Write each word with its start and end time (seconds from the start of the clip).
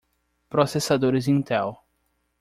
Processadores 0.49 1.27
Intel. 1.27 1.77